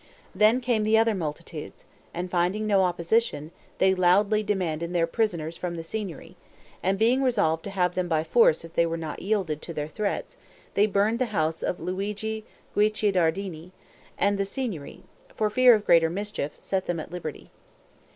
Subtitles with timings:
[0.33, 5.75] Then came the other multitudes, and finding no opposition, they loudly demanded their prisoners from
[5.75, 6.35] the Signory;
[6.81, 9.87] and being resolved to have them by force if they were not yielded to their
[9.87, 10.37] threats,
[10.73, 12.45] they burned the house of Luigi
[12.75, 13.73] Guicciardini;
[14.17, 15.03] and the Signory,
[15.35, 17.49] for fear of greater mischief, set them at liberty.